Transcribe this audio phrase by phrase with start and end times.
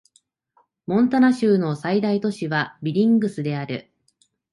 [0.87, 3.91] モンタナ州の最大都市はビリングスである